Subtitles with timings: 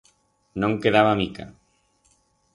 [0.63, 1.47] No'n quedaba mica.